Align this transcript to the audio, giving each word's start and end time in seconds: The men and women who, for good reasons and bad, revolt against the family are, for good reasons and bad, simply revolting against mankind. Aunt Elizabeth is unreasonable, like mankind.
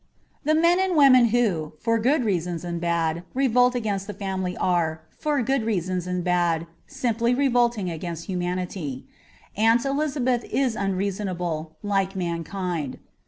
The 0.43 0.55
men 0.55 0.79
and 0.79 0.95
women 0.97 1.25
who, 1.25 1.73
for 1.79 1.99
good 1.99 2.25
reasons 2.25 2.63
and 2.63 2.81
bad, 2.81 3.21
revolt 3.35 3.75
against 3.75 4.07
the 4.07 4.15
family 4.15 4.57
are, 4.57 5.01
for 5.19 5.43
good 5.43 5.63
reasons 5.63 6.07
and 6.07 6.23
bad, 6.23 6.65
simply 6.87 7.35
revolting 7.35 7.91
against 7.91 8.27
mankind. 8.27 9.03
Aunt 9.55 9.85
Elizabeth 9.85 10.43
is 10.45 10.75
unreasonable, 10.75 11.77
like 11.83 12.15
mankind. 12.15 12.97